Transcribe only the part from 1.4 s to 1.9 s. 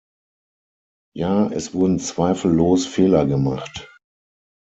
es